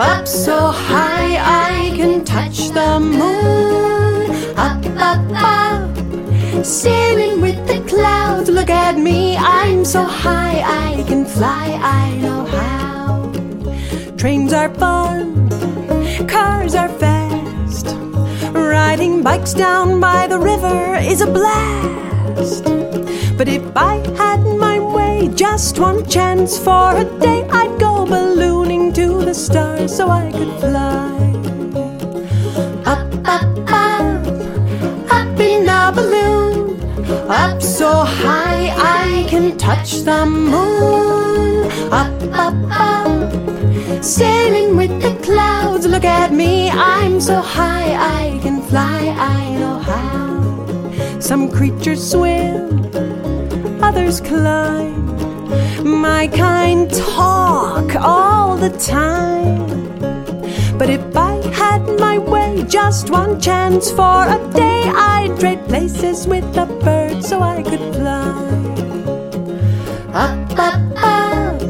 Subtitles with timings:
[0.00, 4.30] Up so high I can touch the moon.
[4.56, 6.64] Up, up, up.
[6.64, 8.48] Sailing with the clouds.
[8.48, 11.78] Look at me, I'm so high I can fly.
[11.82, 13.30] I know how.
[14.16, 15.50] Trains are fun,
[16.26, 17.94] cars are fast.
[18.54, 22.64] Riding bikes down by the river is a blast.
[23.36, 27.79] But if I had my way, just one chance for a day, I'd
[29.88, 31.10] so I could fly.
[32.86, 34.26] Up, up, up,
[35.10, 36.80] up in a balloon.
[37.28, 41.70] Up so high I can touch the moon.
[41.92, 45.86] Up, up, up, sailing with the clouds.
[45.86, 49.00] Look at me, I'm so high I can fly.
[49.18, 51.20] I know how.
[51.20, 52.70] Some creatures swim
[53.90, 55.04] others climb.
[55.84, 58.29] My kind talk all
[58.60, 59.56] the time.
[60.76, 66.26] But if I had my way, just one chance for a day, I'd trade places
[66.26, 68.36] with the birds so I could fly.
[70.12, 71.62] Up, up, up,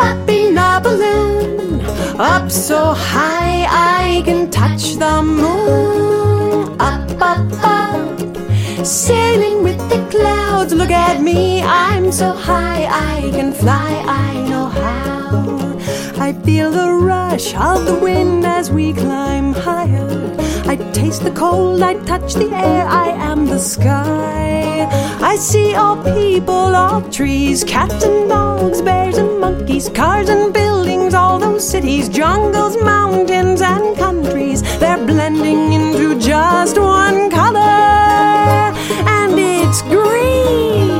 [0.00, 1.82] up in a balloon.
[2.18, 6.80] Up so high I can touch the moon.
[6.80, 10.72] Up, up, up, sailing with the clouds.
[10.72, 14.02] Look at me, I'm so high I can fly.
[14.06, 15.16] I know how.
[16.26, 20.34] I feel the rush of the wind as we climb higher.
[20.66, 24.88] I taste the cold, I touch the air, I am the sky.
[25.22, 31.14] I see all people, all trees, cats and dogs, bears and monkeys, cars and buildings,
[31.14, 34.62] all those cities, jungles, mountains, and countries.
[34.80, 38.74] They're blending into just one color,
[39.16, 40.90] and it's green.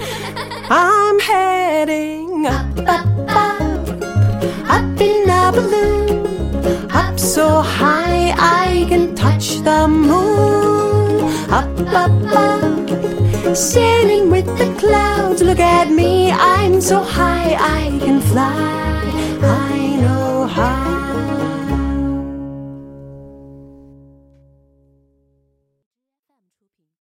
[0.70, 3.15] I'm heading up, up, up,
[9.36, 11.20] Touch the moon.
[11.50, 15.42] Up, up, up, sailing with the clouds.
[15.42, 18.85] Look at me, I'm so high I can fly.